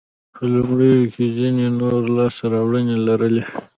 په 0.33 0.41
لومړیو 0.53 1.09
کې 1.13 1.23
یې 1.27 1.33
ځیني 1.35 1.67
نورې 1.79 2.09
لاسته 2.17 2.43
راوړنې 2.53 2.97
لرلې. 3.07 3.43